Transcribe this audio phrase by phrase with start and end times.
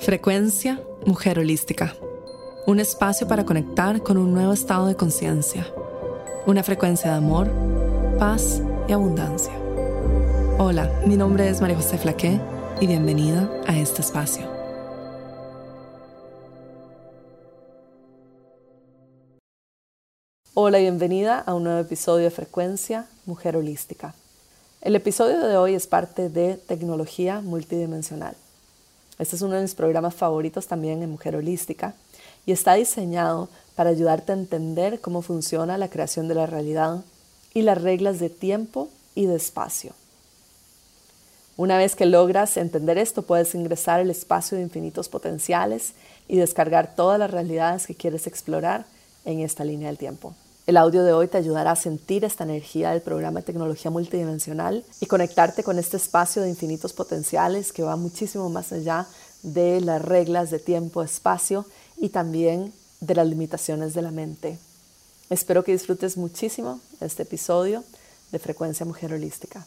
[0.00, 1.94] Frecuencia Mujer Holística.
[2.66, 5.66] Un espacio para conectar con un nuevo estado de conciencia.
[6.46, 7.50] Una frecuencia de amor,
[8.16, 9.52] paz y abundancia.
[10.56, 12.40] Hola, mi nombre es María José Flaqué
[12.80, 14.46] y bienvenida a este espacio.
[20.54, 24.14] Hola y bienvenida a un nuevo episodio de Frecuencia Mujer Holística.
[24.80, 28.36] El episodio de hoy es parte de Tecnología Multidimensional
[29.18, 31.94] este es uno de mis programas favoritos también en Mujer Holística
[32.46, 37.04] y está diseñado para ayudarte a entender cómo funciona la creación de la realidad
[37.52, 39.92] y las reglas de tiempo y de espacio.
[41.56, 45.94] Una vez que logras entender esto, puedes ingresar al espacio de infinitos potenciales
[46.28, 48.86] y descargar todas las realidades que quieres explorar
[49.24, 50.34] en esta línea del tiempo.
[50.68, 54.84] El audio de hoy te ayudará a sentir esta energía del programa de tecnología multidimensional
[55.00, 59.06] y conectarte con este espacio de infinitos potenciales que va muchísimo más allá
[59.42, 61.64] de las reglas de tiempo, espacio
[61.96, 64.58] y también de las limitaciones de la mente.
[65.30, 67.82] Espero que disfrutes muchísimo este episodio
[68.30, 69.64] de Frecuencia Mujer Holística.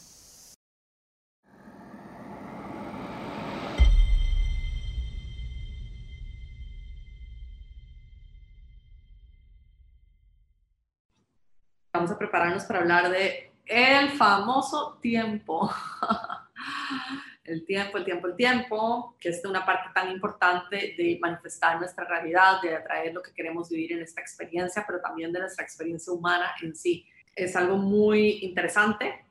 [12.22, 15.68] Prepararnos para hablar de el famoso tiempo.
[17.44, 22.04] el tiempo, el tiempo, el tiempo, que es una parte tan importante de manifestar nuestra
[22.04, 26.12] realidad, de atraer lo que queremos vivir en esta experiencia, pero también de nuestra experiencia
[26.12, 27.04] humana en sí.
[27.34, 29.26] Es algo muy interesante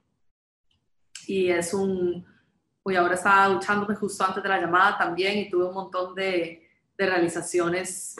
[1.27, 2.25] y es un...
[2.83, 6.67] Hoy ahora estaba duchándome justo antes de la llamada también y tuve un montón de
[6.97, 8.15] realizaciones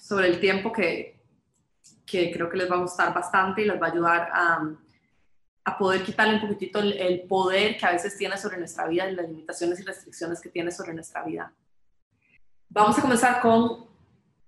[0.00, 1.17] sobre el tiempo que,
[2.08, 4.70] que creo que les va a gustar bastante y les va a ayudar a,
[5.64, 9.28] a poder quitarle un poquitito el, poder que a veces tiene sobre nuestra vida las
[9.28, 11.52] limitaciones y restricciones que tiene sobre nuestra vida.
[12.70, 13.86] Vamos a comenzar con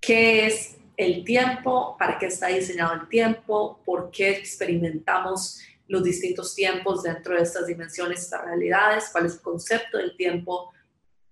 [0.00, 6.54] qué es el tiempo, para qué está diseñado el tiempo, por qué experimentamos los distintos
[6.54, 10.72] tiempos dentro de estas dimensiones, estas realidades, cuál es el concepto del tiempo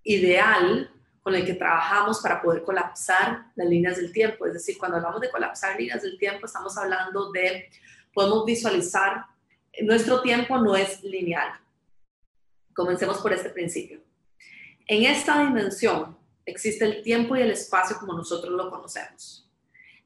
[0.03, 0.91] ideal
[1.29, 4.47] con el que trabajamos para poder colapsar las líneas del tiempo.
[4.47, 7.69] Es decir, cuando hablamos de colapsar líneas del tiempo, estamos hablando de,
[8.15, 9.27] podemos visualizar,
[9.83, 11.51] nuestro tiempo no es lineal.
[12.73, 14.01] Comencemos por este principio.
[14.87, 16.17] En esta dimensión
[16.47, 19.47] existe el tiempo y el espacio como nosotros lo conocemos.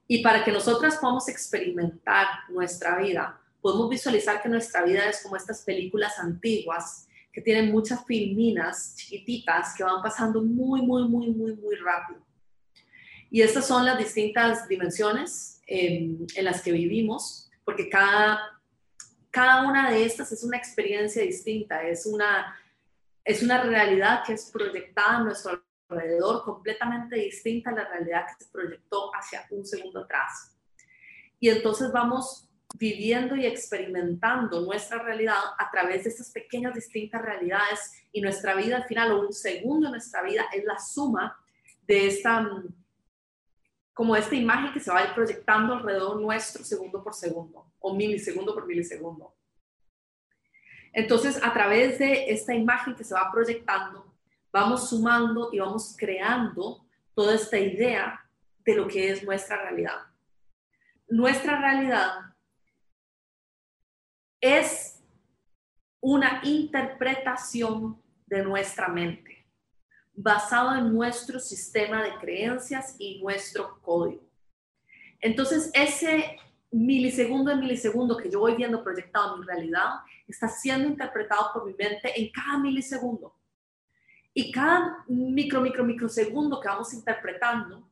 [0.09, 5.37] Y para que nosotras podamos experimentar nuestra vida, podemos visualizar que nuestra vida es como
[5.37, 11.55] estas películas antiguas que tienen muchas filminas chiquititas que van pasando muy, muy, muy, muy,
[11.55, 12.21] muy rápido.
[13.31, 18.61] Y estas son las distintas dimensiones en, en las que vivimos, porque cada,
[19.31, 22.55] cada una de estas es una experiencia distinta, es una,
[23.25, 28.45] es una realidad que es proyectada a nuestro alrededor completamente distinta a la realidad que
[28.45, 30.55] se proyectó hacia un segundo atrás.
[31.41, 32.49] Y entonces vamos
[32.79, 38.77] viviendo y experimentando nuestra realidad a través de estas pequeñas distintas realidades y nuestra vida
[38.77, 41.39] al final o un segundo de nuestra vida es la suma
[41.87, 42.49] de esta
[43.95, 47.95] como esta imagen que se va a ir proyectando alrededor nuestro segundo por segundo o
[47.95, 49.35] milisegundo por milisegundo.
[50.95, 54.15] Entonces, a través de esta imagen que se va proyectando,
[54.51, 58.21] vamos sumando y vamos creando toda esta idea
[58.65, 59.99] de lo que es nuestra realidad.
[61.09, 62.32] Nuestra realidad
[64.43, 65.01] es
[66.01, 69.47] una interpretación de nuestra mente,
[70.13, 74.29] basado en nuestro sistema de creencias y nuestro código.
[75.21, 76.37] Entonces, ese
[76.73, 81.67] milisegundo en milisegundo que yo voy viendo proyectado en mi realidad está siendo interpretado por
[81.67, 83.37] mi mente en cada milisegundo.
[84.35, 87.89] Y cada micro, micro, microsegundo que vamos interpretando,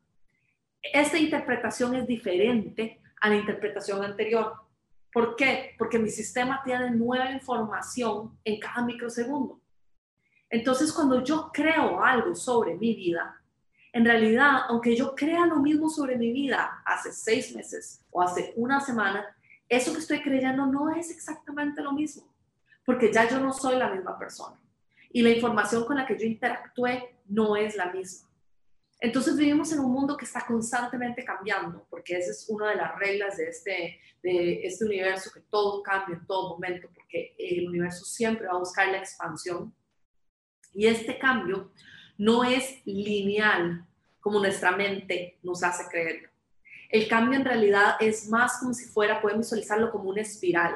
[0.81, 4.53] esta interpretación es diferente a la interpretación anterior.
[5.11, 5.75] ¿Por qué?
[5.77, 9.59] Porque mi sistema tiene nueva información en cada microsegundo.
[10.49, 13.41] Entonces, cuando yo creo algo sobre mi vida,
[13.93, 18.53] en realidad, aunque yo crea lo mismo sobre mi vida hace seis meses o hace
[18.55, 19.25] una semana,
[19.67, 22.23] eso que estoy creyendo no es exactamente lo mismo,
[22.85, 24.57] porque ya yo no soy la misma persona.
[25.11, 28.29] Y la información con la que yo interactué no es la misma.
[29.03, 32.95] Entonces vivimos en un mundo que está constantemente cambiando, porque esa es una de las
[32.99, 38.05] reglas de este, de este universo, que todo cambia en todo momento, porque el universo
[38.05, 39.73] siempre va a buscar la expansión.
[40.75, 41.71] Y este cambio
[42.19, 43.87] no es lineal
[44.19, 46.29] como nuestra mente nos hace creerlo.
[46.87, 50.75] El cambio en realidad es más como si fuera, pueden visualizarlo como una espiral,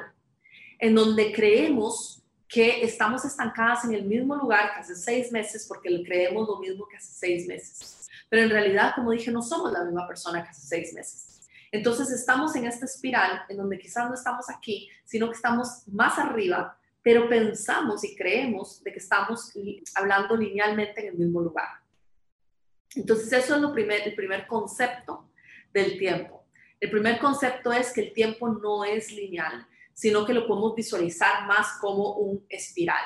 [0.80, 6.04] en donde creemos que estamos estancadas en el mismo lugar que hace seis meses porque
[6.04, 8.08] creemos lo mismo que hace seis meses.
[8.30, 11.42] Pero en realidad, como dije, no somos la misma persona que hace seis meses.
[11.72, 16.18] Entonces estamos en esta espiral en donde quizás no estamos aquí, sino que estamos más
[16.18, 19.52] arriba, pero pensamos y creemos de que estamos
[19.96, 21.68] hablando linealmente en el mismo lugar.
[22.96, 25.30] Entonces eso es lo primer, el primer concepto
[25.74, 26.46] del tiempo.
[26.80, 31.48] El primer concepto es que el tiempo no es lineal, sino que lo podemos visualizar
[31.48, 33.04] más como un espiral,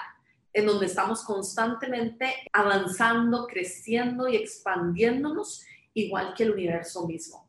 [0.51, 5.63] en donde estamos constantemente avanzando, creciendo y expandiéndonos,
[5.93, 7.47] igual que el universo mismo.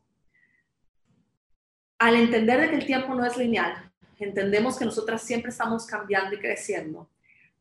[1.97, 6.39] Al entender que el tiempo no es lineal, entendemos que nosotras siempre estamos cambiando y
[6.39, 7.09] creciendo.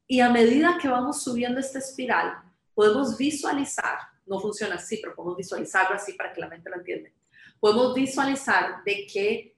[0.07, 2.35] Y a medida que vamos subiendo esta espiral,
[2.75, 7.11] podemos visualizar, no funciona así, pero podemos visualizarlo así para que la mente lo entienda.
[7.59, 9.50] Podemos visualizar de que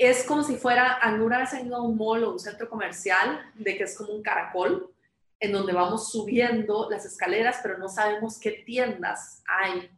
[0.00, 3.76] es como si fuera, alguna vez ido a un mall o un centro comercial, de
[3.76, 4.90] que es como un caracol,
[5.38, 9.90] en donde vamos subiendo las escaleras, pero no sabemos qué tiendas hay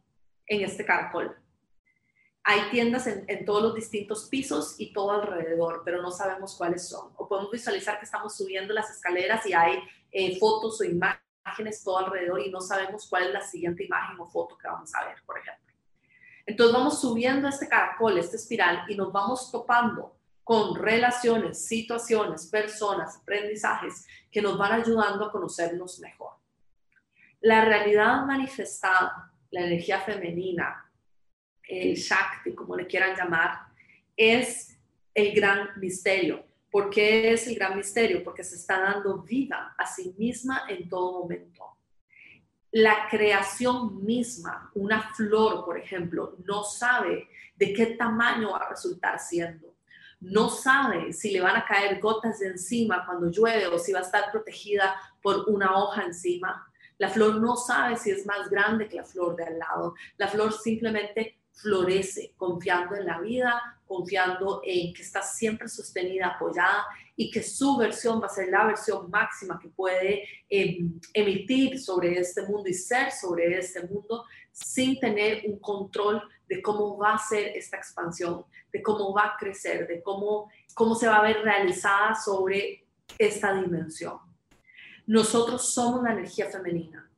[0.47, 1.33] en este caracol.
[2.43, 7.13] Hay tiendas en, todos los distintos pisos y todo alrededor, pero no sabemos cuáles son.
[7.15, 9.79] O podemos visualizar que estamos subiendo las escaleras y hay
[10.11, 14.27] eh, fotos o imágenes todo alrededor y no sabemos cuál es la siguiente imagen o
[14.27, 15.62] foto que vamos a ver, por ejemplo.
[16.45, 23.17] Entonces vamos subiendo este caracol, esta espiral, y nos vamos topando con relaciones, situaciones, personas,
[23.17, 26.33] aprendizajes que nos van ayudando a conocernos mejor.
[27.39, 30.91] La realidad manifestada, la energía femenina,
[31.63, 33.67] el Shakti, como le quieran llamar,
[34.17, 34.77] es
[35.13, 36.45] el gran misterio.
[36.69, 38.23] ¿Por qué es el gran misterio?
[38.23, 41.73] Porque se está dando vida a sí misma en todo momento
[42.73, 49.19] la creación misma, una flor, por ejemplo, no sabe de qué tamaño va a resultar
[49.19, 49.75] siendo.
[50.19, 53.99] No sabe si le van a caer gotas de encima cuando llueve o si va
[53.99, 56.67] a estar protegida por una hoja encima.
[56.97, 59.93] La flor no sabe si es más grande que la flor de al lado.
[60.17, 66.85] La flor simplemente florece confiando en la vida, confiando en que está siempre sostenida, apoyada
[67.15, 72.17] y que su versión va a ser la versión máxima que puede em, emitir sobre
[72.17, 77.17] este mundo y ser sobre este mundo sin tener un control de cómo va a
[77.19, 81.41] ser esta expansión, de cómo va a crecer, de cómo, cómo se va a ver
[81.41, 82.85] realizada sobre
[83.17, 84.19] esta dimensión.
[85.05, 87.09] Nosotros somos la energía femenina.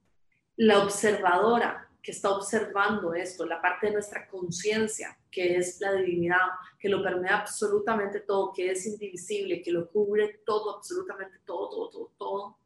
[0.58, 6.38] La observadora que está observando esto, la parte de nuestra conciencia, que es la divinidad,
[6.78, 11.90] que lo permea absolutamente todo, que es indivisible, que lo cubre todo, absolutamente todo, todo,
[11.90, 12.58] todo, todo,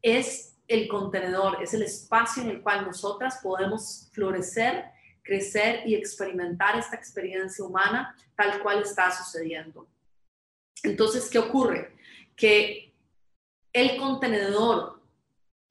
[0.00, 4.86] es el contenedor, es el espacio en el cual nosotras podemos florecer,
[5.22, 9.86] crecer y experimentar esta experiencia humana tal cual está sucediendo.
[10.82, 11.94] Entonces, ¿qué ocurre?
[12.34, 12.94] Que
[13.74, 15.01] el contenedor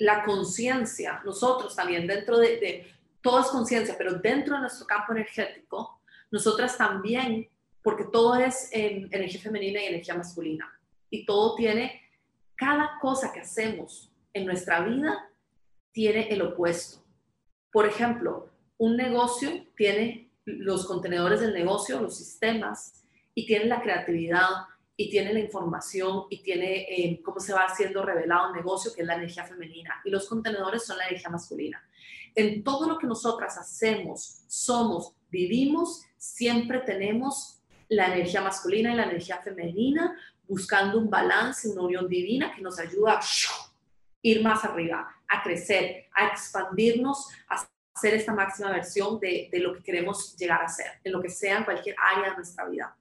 [0.02, 6.02] la conciencia, nosotros también dentro de, de todo conciencia, pero dentro de nuestro campo energético,
[6.32, 7.48] nosotras también,
[7.84, 10.72] porque todo es energía femenina y energía masculina,
[11.12, 12.02] y todo tiene,
[12.56, 15.30] cada cosa que hacemos en nuestra vida
[15.92, 17.04] tiene el opuesto.
[17.72, 18.50] Por ejemplo,
[18.80, 23.04] un negocio tiene los contenedores del negocio, los sistemas,
[23.36, 24.50] y tiene la creatividad,
[25.02, 29.02] y tiene la información y tiene eh, cómo se va haciendo revelado un negocio, que
[29.02, 31.84] es la energía femenina, y los contenedores son la energía masculina.
[32.36, 39.06] En todo lo que nosotras hacemos, somos, vivimos, siempre tenemos la energía masculina y la
[39.06, 40.16] energía femenina
[40.48, 43.22] buscando un balance, una unión divina que nos ayuda a
[44.22, 47.68] ir más arriba, a crecer, a expandirnos, a
[48.00, 51.30] ser esta máxima versión de, de lo que queremos llegar a ser, en lo que
[51.30, 52.96] sea en cualquier área de nuestra vida.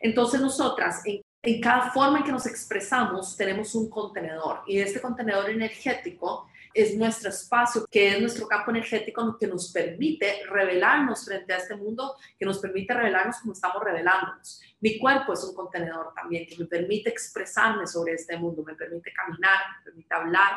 [0.00, 5.00] Entonces nosotras, en en cada forma en que nos expresamos tenemos un contenedor y este
[5.00, 11.54] contenedor energético es nuestro espacio, que es nuestro campo energético que nos permite revelarnos frente
[11.54, 14.60] a este mundo, que nos permite revelarnos como estamos revelándonos.
[14.80, 19.10] Mi cuerpo es un contenedor también que me permite expresarme sobre este mundo, me permite
[19.12, 20.52] caminar, me permite hablar.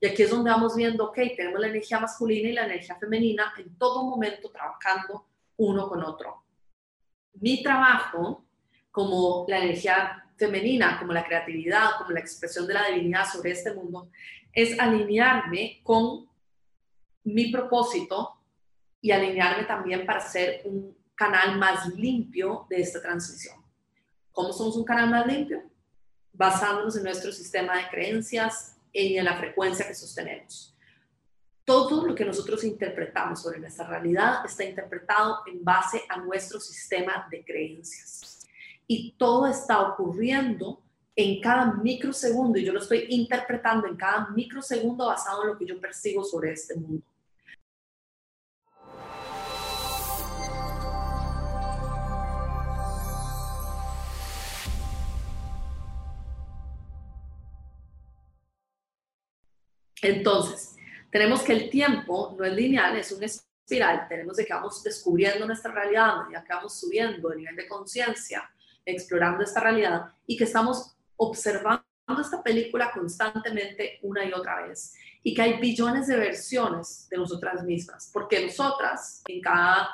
[0.00, 3.52] Y aquí es donde vamos viendo, ok, tenemos la energía masculina y la energía femenina
[3.58, 5.26] en todo momento trabajando
[5.58, 6.44] uno con otro.
[7.34, 8.46] Mi trabajo
[8.90, 13.74] como la energía femenina, como la creatividad, como la expresión de la divinidad sobre este
[13.74, 14.10] mundo,
[14.52, 16.28] es alinearme con
[17.24, 18.38] mi propósito
[19.00, 23.56] y alinearme también para ser un canal más limpio de esta transmisión.
[24.32, 25.62] ¿Cómo somos un canal más limpio?
[26.32, 30.76] Basándonos en nuestro sistema de creencias y en la frecuencia que sostenemos.
[31.64, 37.26] Todo lo que nosotros interpretamos sobre nuestra realidad está interpretado en base a nuestro sistema
[37.30, 38.37] de creencias
[38.90, 40.82] y todo está ocurriendo
[41.14, 45.66] en cada microsegundo y yo lo estoy interpretando en cada microsegundo basado en lo que
[45.66, 47.04] yo percibo sobre este mundo.
[60.00, 60.76] Entonces,
[61.10, 64.06] tenemos que el tiempo no es lineal, es un espiral.
[64.08, 68.48] Tenemos de que vamos descubriendo nuestra realidad, ya que vamos subiendo el nivel de conciencia,
[68.92, 71.84] explorando esta realidad y que estamos observando
[72.20, 77.62] esta película constantemente una y otra vez y que hay billones de versiones de nosotras
[77.64, 79.88] mismas, porque nosotras en cada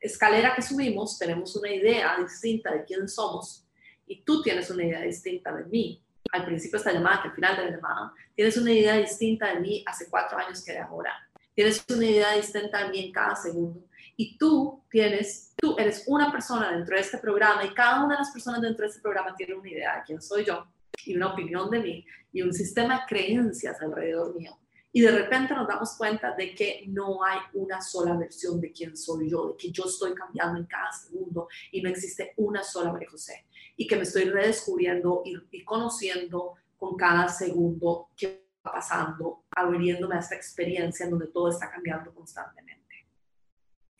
[0.00, 3.64] escalera que subimos tenemos una idea distinta de quién somos
[4.06, 6.02] y tú tienes una idea distinta de mí
[6.32, 9.54] al principio de esta llamada, que al final de la llamada, tienes una idea distinta
[9.54, 11.12] de mí hace cuatro años que de ahora.
[11.54, 13.80] Tienes una idea distinta de mí en cada segundo.
[14.16, 18.20] Y tú tienes, tú eres una persona dentro de este programa y cada una de
[18.20, 20.66] las personas dentro de este programa tiene una idea de quién soy yo
[21.04, 24.58] y una opinión de mí y un sistema de creencias alrededor mío.
[24.96, 28.96] Y de repente nos damos cuenta de que no hay una sola versión de quién
[28.96, 32.92] soy yo, de que yo estoy cambiando en cada segundo y no existe una sola
[32.92, 33.44] María José.
[33.76, 40.20] Y que me estoy redescubriendo y, conociendo con cada segundo que va pasando, abriéndome a
[40.20, 42.85] esta experiencia en donde todo está cambiando constantemente.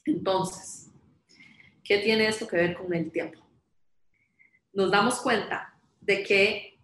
[0.07, 0.91] Entonces,
[1.85, 3.41] ¿qué tiene esto que ver con el tiempo?
[4.73, 6.79] Nos damos cuenta de que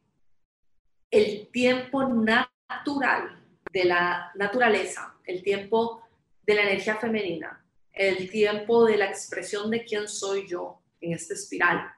[1.10, 3.40] el tiempo natural
[3.72, 6.02] de la naturaleza, el tiempo
[6.44, 11.34] de la energía femenina, el tiempo de la expresión de quién soy yo en esta
[11.34, 11.92] espiral.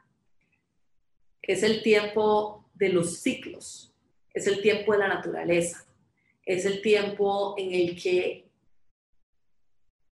[1.41, 3.95] Es el tiempo de los ciclos,
[4.33, 5.87] es el tiempo de la naturaleza,
[6.45, 8.51] es el tiempo en el que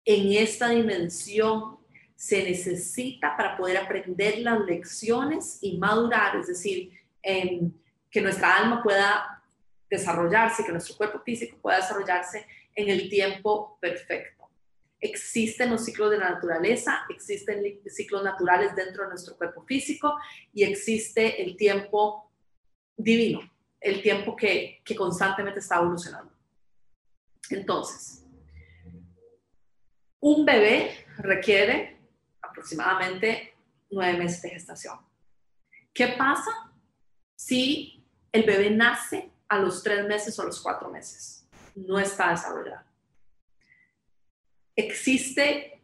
[0.05, 1.79] en esta dimensión
[2.17, 6.93] se necesita para poder aprender las lecciones y madurar, es decir,
[7.23, 7.75] en
[8.11, 9.43] que nuestra alma pueda
[9.89, 14.49] desarrollarse, que nuestro cuerpo físico pueda desarrollarse en el tiempo perfecto.
[15.01, 20.15] Existen los ciclos de la naturaleza, existen ciclos naturales dentro de nuestro cuerpo físico
[20.53, 22.31] y existe el tiempo
[22.97, 23.41] divino,
[23.81, 26.33] el tiempo que constantemente está evolucionando.
[27.49, 28.20] Entonces,
[30.21, 31.99] un bebé requiere
[32.43, 33.55] aproximadamente
[33.91, 34.99] nueve meses de gestación.
[35.93, 36.73] ¿Qué pasa
[37.35, 41.45] si el bebé nace a los tres meses o los cuatro meses.
[41.75, 42.85] No está desarrollado.
[44.77, 45.83] Existe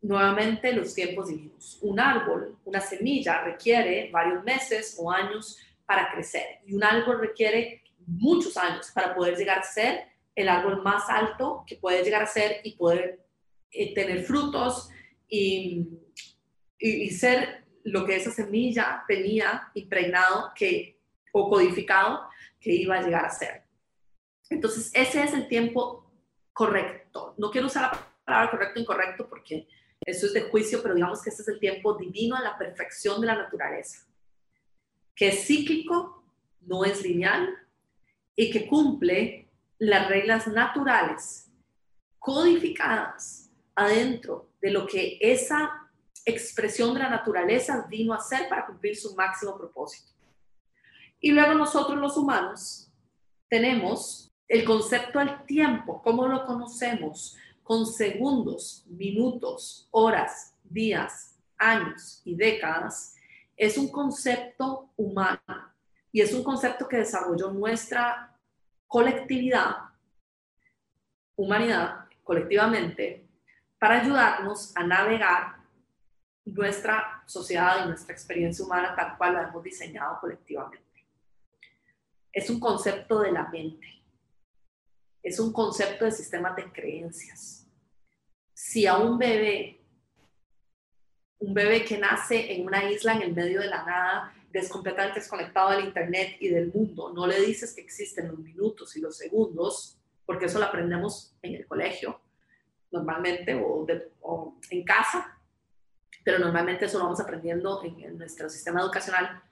[0.00, 1.78] nuevamente los tiempos divinos.
[1.82, 7.82] Un árbol, una semilla requiere varios meses o años para crecer y un árbol requiere
[8.06, 12.26] muchos años para poder llegar a ser el árbol más alto que puede llegar a
[12.26, 13.26] ser y poder
[13.72, 14.90] eh, tener frutos
[15.28, 15.86] y,
[17.10, 21.00] ser lo que esa semilla tenía impregnado que,
[21.32, 22.28] o codificado
[22.60, 23.64] que iba a llegar a ser.
[24.48, 26.08] Entonces, ese es el tiempo
[26.52, 27.34] correcto.
[27.36, 29.66] No quiero usar la palabra correcto incorrecto porque
[30.00, 33.20] eso es de juicio, pero digamos que ese es el tiempo divino a la perfección
[33.20, 34.06] de la naturaleza,
[35.14, 36.24] que es cíclico,
[36.60, 37.48] no es lineal
[38.36, 39.48] y que cumple
[39.78, 41.50] las reglas naturales
[42.18, 43.47] codificadas
[43.78, 45.88] adentro de lo que esa
[46.24, 50.12] expresión de la naturaleza vino a ser para cumplir su máximo propósito.
[51.20, 52.90] Y luego nosotros los humanos
[53.48, 57.36] tenemos el concepto del tiempo, ¿cómo lo conocemos?
[57.62, 63.14] Con segundos, minutos, horas, días, años y décadas.
[63.56, 65.72] Es un concepto humano
[66.10, 68.36] y es un concepto que desarrolló nuestra
[68.88, 69.76] colectividad,
[71.36, 73.27] humanidad, colectivamente,
[73.78, 75.56] para ayudarnos a navegar
[76.44, 80.88] nuestra sociedad y nuestra experiencia humana tal cual la hemos diseñado colectivamente
[82.38, 83.86] es un concepto de la mente,
[85.22, 87.66] es un concepto de sistemas de creencias.
[88.54, 89.80] Si a un bebé,
[91.40, 94.34] un bebé que nace en una isla en el medio de la nada,
[94.70, 99.00] completamente desconectado del Internet y del mundo, no le dices que existen los minutos y
[99.00, 102.20] los segundos, porque eso lo aprendemos en el colegio,
[102.90, 105.38] normalmente, o, en casa,
[106.24, 109.42] pero normalmente eso lo vamos aprendiendo en, en nuestro sistema educacional.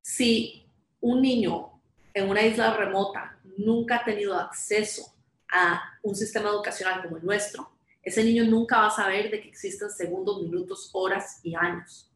[0.00, 0.66] Si
[1.00, 1.80] un niño
[2.14, 5.14] en una isla remota nunca ha tenido acceso
[5.50, 7.72] a un sistema educacional como el nuestro,
[8.02, 12.11] ese niño nunca va a saber de que existen segundos, minutos, horas y años.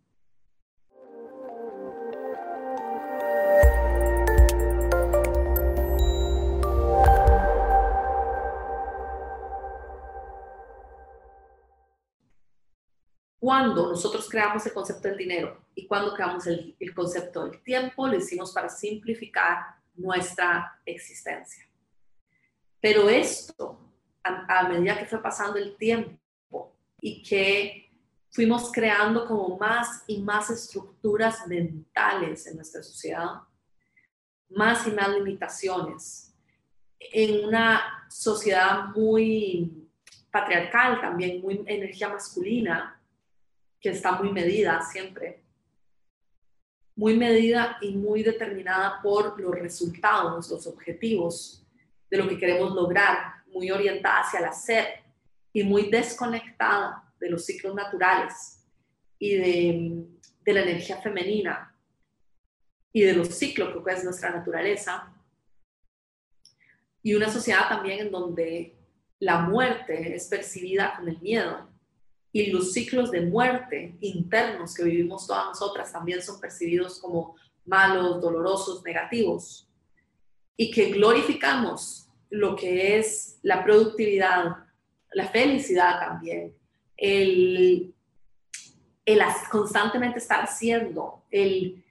[13.47, 18.09] Cuando nosotros creamos el concepto del dinero y cuando creamos el, el concepto del tiempo,
[18.09, 21.65] lo hicimos para simplificar nuestra existencia.
[22.81, 23.79] Pero esto,
[24.25, 27.89] a, a medida que fue pasando el tiempo y que
[28.31, 33.43] fuimos creando como más y más estructuras mentales en nuestra sociedad,
[34.49, 36.35] más y más limitaciones,
[36.99, 39.89] en una sociedad muy
[40.33, 42.96] patriarcal también, muy energía masculina,
[43.81, 45.43] que está muy medida siempre,
[46.95, 51.65] muy medida y muy determinada por los resultados, los objetivos
[52.11, 54.87] de lo que queremos lograr, muy orientada hacia el hacer
[55.53, 58.67] y muy desconectada de los ciclos naturales
[59.19, 60.05] y de,
[60.45, 61.75] de la energía femenina
[62.93, 65.13] y de los ciclos que es nuestra naturaleza.
[67.03, 68.75] Y una sociedad también en donde
[69.19, 71.69] la muerte es percibida con el miedo
[72.37, 78.21] y los ciclos de muerte internos que vivimos todas nosotras también son percibidos como malos,
[78.21, 79.67] dolorosos, negativos
[80.55, 84.57] y que glorificamos lo que es la productividad,
[85.13, 86.55] la felicidad también,
[86.99, 87.95] el,
[89.07, 91.83] el constantemente estar haciendo, el,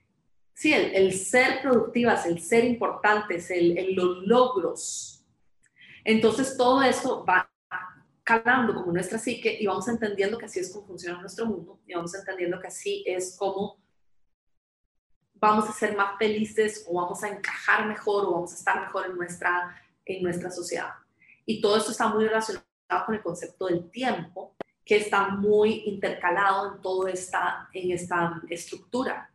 [0.54, 5.24] sí, el, ser productivas, el ser importantes, el, los logros.
[6.04, 7.50] Entonces todo eso va
[8.26, 11.94] calando como nuestra psique y vamos entendiendo que así es como funciona nuestro mundo y
[11.94, 13.78] vamos entendiendo que así es como
[15.34, 19.06] vamos a ser más felices o vamos a encajar mejor o vamos a estar mejor
[19.06, 20.90] en nuestra, en nuestra sociedad.
[21.44, 22.66] Y todo esto está muy relacionado
[23.04, 29.30] con el concepto del tiempo, que está muy intercalado en toda esta, en esta estructura.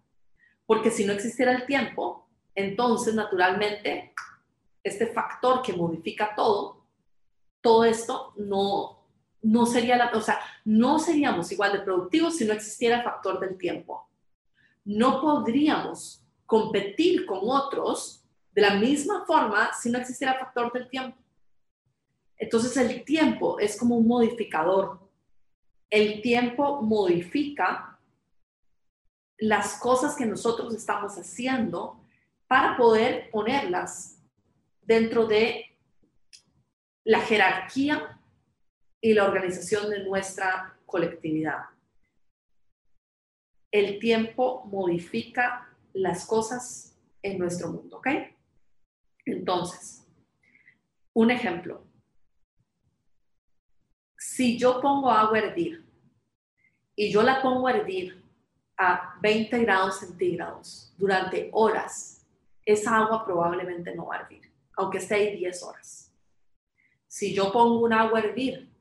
[0.66, 4.14] Porque si no existiera el tiempo, entonces naturalmente
[4.84, 6.81] este factor que modifica todo,
[7.62, 9.06] todo esto no,
[9.42, 13.40] no sería la, o sea, no seríamos igual de productivos si no existiera el factor
[13.40, 14.10] del tiempo.
[14.84, 20.90] No podríamos competir con otros de la misma forma si no existiera el factor del
[20.90, 21.18] tiempo.
[22.38, 25.00] Entonces el tiempo es como un modificador.
[25.90, 28.00] El tiempo modifica
[29.38, 32.00] las cosas que nosotros estamos haciendo
[32.48, 34.20] para poder ponerlas
[34.82, 35.71] dentro de
[37.04, 38.20] la jerarquía
[39.02, 41.66] y la organización de nuestra colectividad.
[43.72, 48.08] El tiempo modifica las cosas en nuestro mundo, ¿ok?
[49.26, 50.08] Entonces,
[51.14, 51.86] un ejemplo.
[54.18, 55.86] Si yo pongo agua a hervir
[56.96, 58.24] y yo la pongo a hervir
[58.78, 62.28] a 20 grados centígrados durante horas,
[62.66, 66.11] esa agua probablemente no va a hervir, aunque esté ahí 10 horas.
[67.12, 68.72] Si yo pongo un agua a hervir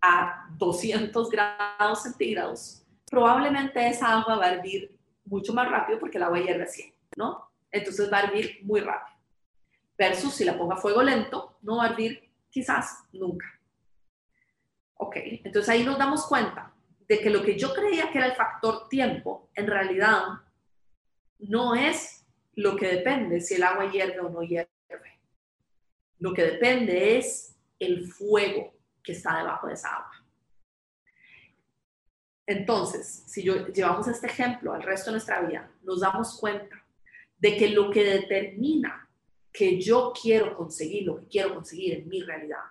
[0.00, 6.24] a 200 grados centígrados, probablemente esa agua va a hervir mucho más rápido porque el
[6.24, 7.52] agua hierve así, ¿no?
[7.70, 9.16] Entonces va a hervir muy rápido.
[9.96, 13.46] Versus si la pongo a fuego lento, no va a hervir quizás nunca.
[14.96, 16.74] Ok, entonces ahí nos damos cuenta
[17.06, 20.24] de que lo que yo creía que era el factor tiempo, en realidad
[21.38, 24.68] no es lo que depende si el agua hierve o no hierve.
[26.18, 27.51] Lo que depende es
[27.84, 30.12] el fuego que está debajo de esa agua.
[32.46, 36.84] Entonces, si yo, llevamos este ejemplo al resto de nuestra vida, nos damos cuenta
[37.38, 39.08] de que lo que determina
[39.52, 42.64] que yo quiero conseguir, lo que quiero conseguir en mi realidad,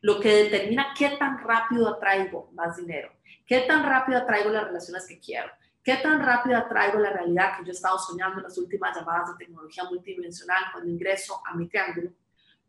[0.00, 3.12] lo que determina qué tan rápido atraigo más dinero,
[3.46, 5.50] qué tan rápido atraigo las relaciones que quiero,
[5.82, 9.30] qué tan rápido atraigo la realidad que yo he estado soñando en las últimas llamadas
[9.30, 12.10] de tecnología multidimensional cuando ingreso a mi triángulo,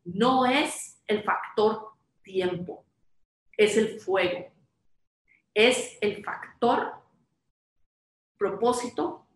[0.06, 1.90] no es el factor
[2.24, 2.86] tiempo,
[3.58, 4.48] es el fuego,
[5.54, 6.94] es el factor
[8.38, 9.28] propósito,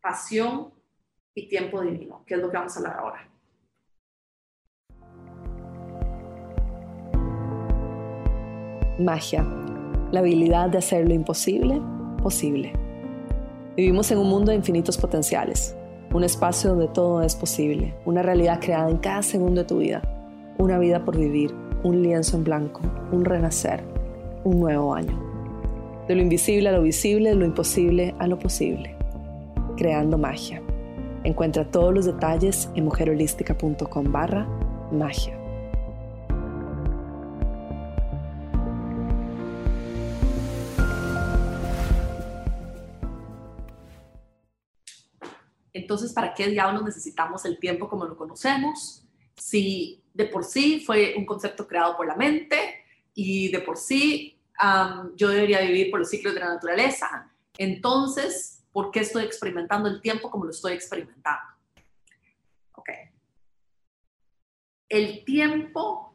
[0.00, 0.72] pasión
[1.34, 3.30] y tiempo divino, que es lo que vamos a hablar ahora.
[8.98, 9.42] Magia,
[10.12, 11.80] la habilidad de hacer lo imposible
[12.24, 12.72] posible.
[13.76, 15.76] Vivimos en un mundo de infinitos potenciales,
[16.12, 20.00] un espacio donde todo es posible, una realidad creada en cada segundo de tu vida,
[20.58, 22.80] una vida por vivir, un lienzo en blanco,
[23.12, 23.82] un renacer,
[24.44, 25.18] un nuevo año.
[26.08, 28.94] De lo invisible a lo visible, de lo imposible a lo posible.
[29.76, 30.62] Creando magia.
[31.24, 34.46] Encuentra todos los detalles en mujerholística.com barra
[34.92, 35.38] magia.
[45.72, 49.03] Entonces, ¿para qué diablos necesitamos el tiempo como lo conocemos?
[49.36, 54.34] Si de por sí fue un concepto creado por la mente y de por sí
[55.16, 57.30] yo debería vivir por los ciclos de la naturaleza.
[57.58, 61.52] Entonces, ¿por qué estoy experimentando el tiempo como lo estoy experimentando?
[62.74, 62.88] Ok.
[64.88, 66.14] El tiempo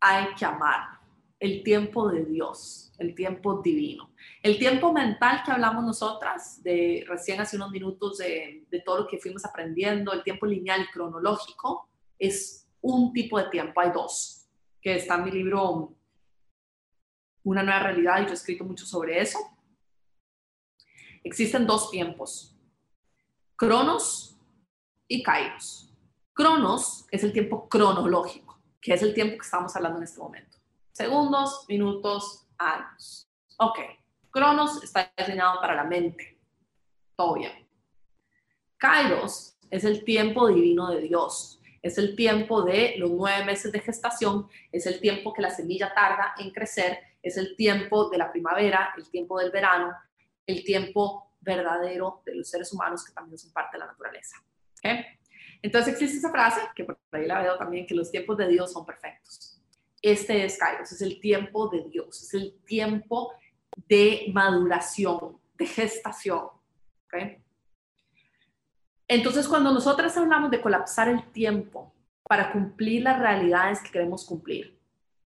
[0.00, 1.00] hay que amar,
[1.38, 4.10] el tiempo de Dios, el tiempo divino.
[4.42, 9.06] El tiempo mental que hablamos nosotras, de recién hace unos minutos de, de todo lo
[9.06, 11.89] que fuimos aprendiendo, el tiempo lineal cronológico,
[12.20, 14.46] es un tipo de tiempo, hay dos,
[14.80, 15.96] que está en mi libro
[17.42, 19.38] Una nueva realidad y yo he escrito mucho sobre eso.
[21.24, 22.56] Existen dos tiempos,
[23.56, 24.38] Cronos
[25.08, 25.92] y Kairos.
[26.32, 30.58] Cronos es el tiempo cronológico, que es el tiempo que estamos hablando en este momento.
[30.92, 33.30] Segundos, minutos, años.
[33.58, 33.78] Ok,
[34.30, 36.38] Cronos está diseñado para la mente.
[37.16, 37.68] Todo bien.
[38.78, 43.80] Kairos es el tiempo divino de Dios, es el tiempo de los nueve meses de
[43.80, 48.30] gestación, es el tiempo que la semilla tarda en crecer, es el tiempo de la
[48.30, 49.94] primavera, el tiempo del verano,
[50.46, 54.36] el tiempo verdadero de los seres humanos que también son parte de la naturaleza.
[55.62, 58.72] Entonces existe esa frase, que por ahí la veo también, que los tiempos de Dios
[58.72, 59.60] son perfectos.
[60.02, 63.34] Este es Kairos, es el tiempo de Dios, es el tiempo
[63.88, 66.48] de maduración, de gestación.
[67.06, 67.39] ¿okay?
[69.12, 71.92] Entonces, cuando nosotras hablamos de colapsar el tiempo
[72.22, 74.78] para cumplir las realidades que queremos cumplir,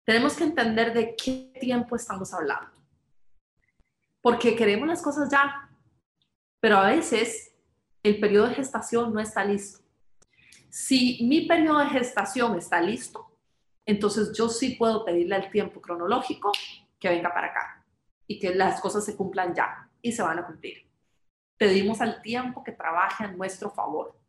[0.06, 2.72] tenemos que entender de qué tiempo estamos hablando.
[4.22, 5.70] Porque queremos las cosas ya,
[6.62, 7.52] pero a veces
[8.04, 9.84] el periodo de gestación no está listo.
[10.70, 13.38] Si mi periodo de gestación está listo,
[13.86, 16.54] entonces yo sí puedo pedirle al tiempo cronológico
[16.98, 17.86] que venga para acá
[18.28, 20.93] y que las cosas se cumplan ya y se van a cumplir
[21.64, 24.20] pedimos al tiempo que trabaje a nuestro favor.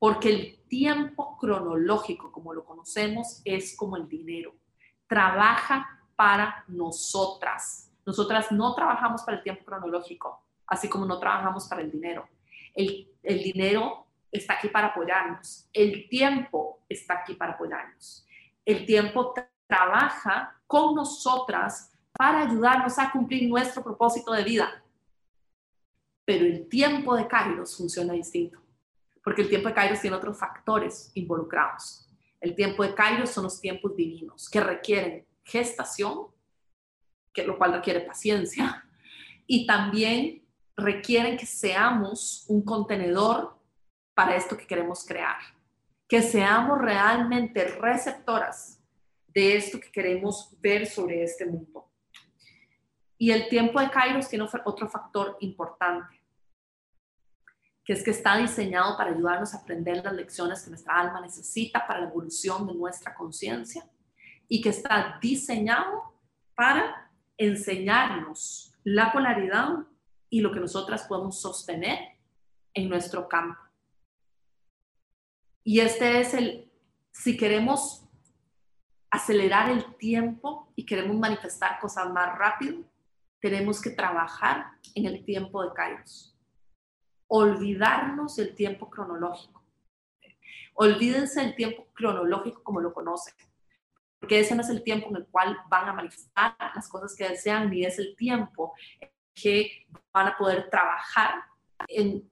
[0.00, 4.52] Porque el tiempo cronológico, como lo conocemos, es como el dinero.
[5.06, 7.92] Trabaja para nosotras.
[8.04, 12.28] Nosotras no trabajamos para el tiempo cronológico, así como no trabajamos para el dinero.
[12.74, 15.68] El, el dinero está aquí para apoyarnos.
[15.72, 18.26] El tiempo está aquí para apoyarnos.
[18.64, 19.34] El tiempo
[19.68, 24.82] trabaja con nosotras para ayudarnos a cumplir nuestro propósito de vida
[26.28, 28.60] pero el tiempo de Kairos funciona distinto,
[29.24, 32.06] porque el tiempo de Kairos tiene otros factores involucrados.
[32.38, 36.26] El tiempo de Kairos son los tiempos divinos que requieren gestación,
[37.32, 38.84] que lo cual requiere paciencia,
[39.46, 43.58] y también requieren que seamos un contenedor
[44.12, 45.38] para esto que queremos crear,
[46.06, 48.84] que seamos realmente receptoras
[49.28, 51.90] de esto que queremos ver sobre este mundo.
[53.16, 56.17] Y el tiempo de Kairos tiene otro factor importante
[57.88, 61.86] que es que está diseñado para ayudarnos a aprender las lecciones que nuestra alma necesita
[61.86, 63.88] para la evolución de nuestra conciencia
[64.46, 66.12] y que está diseñado
[66.54, 69.86] para enseñarnos la polaridad
[70.28, 71.98] y lo que nosotras podemos sostener
[72.74, 73.58] en nuestro campo.
[75.64, 76.70] Y este es el,
[77.10, 78.04] si queremos
[79.10, 82.84] acelerar el tiempo y queremos manifestar cosas más rápido,
[83.40, 86.37] tenemos que trabajar en el tiempo de Kairos
[87.28, 89.62] olvidarnos del tiempo cronológico.
[90.74, 93.34] Olvídense del tiempo cronológico como lo conocen,
[94.18, 97.28] porque ese no es el tiempo en el cual van a manifestar las cosas que
[97.28, 98.74] desean, ni es el tiempo
[99.34, 101.42] que van a poder trabajar
[101.86, 102.28] en,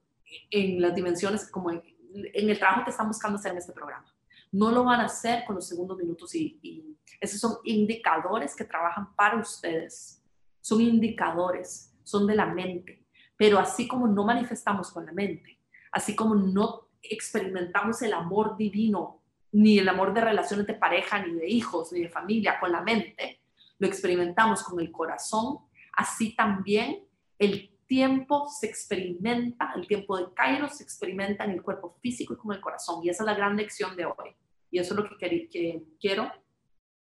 [0.49, 1.83] en las dimensiones como en,
[2.13, 4.11] el trabajo que están buscando hacer en este programa.
[4.51, 9.15] No lo van a hacer con los segundos minutos y, esos son indicadores que trabajan
[9.15, 10.23] para ustedes.
[10.61, 13.06] Son indicadores, son de la mente
[13.37, 15.59] pero así como no manifestamos con la mente,
[15.91, 19.21] así como no experimentamos el amor divino,
[19.51, 22.81] ni el amor de relaciones de pareja, ni de hijos, ni de familia con la
[22.81, 23.41] mente,
[23.79, 25.59] lo experimentamos con el corazón,
[25.93, 27.03] así también
[27.37, 32.37] el tiempo se experimenta, el tiempo de Kairos se experimenta en el cuerpo físico y
[32.37, 33.03] con el corazón.
[33.03, 34.35] Y esa es la gran lección de hoy.
[34.69, 36.29] Y eso es lo que, que quiero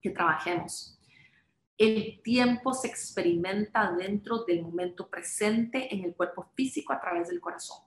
[0.02, 1.00] que trabajemos.
[1.78, 7.42] El tiempo se experimenta dentro del momento presente en el cuerpo físico a través del
[7.42, 7.80] corazón.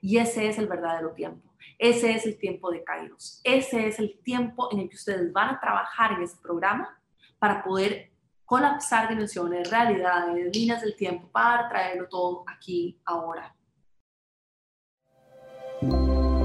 [0.00, 1.54] Y ese es el verdadero tiempo.
[1.78, 3.40] Ese es el tiempo de Kairos.
[3.44, 7.00] Ese es el tiempo en el que ustedes van a trabajar en este programa
[7.38, 8.10] para poder
[8.44, 13.54] colapsar dimensiones, realidades, líneas del tiempo, para traerlo todo aquí, ahora.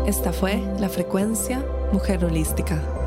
[0.06, 3.07] Esta fue la frecuencia Mujer Holística